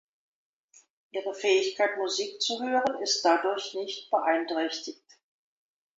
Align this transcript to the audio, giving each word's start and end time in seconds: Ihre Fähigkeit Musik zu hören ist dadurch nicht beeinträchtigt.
Ihre 1.11 1.35
Fähigkeit 1.35 1.95
Musik 1.99 2.41
zu 2.41 2.59
hören 2.63 3.03
ist 3.03 3.21
dadurch 3.23 3.75
nicht 3.75 4.09
beeinträchtigt. 4.09 5.05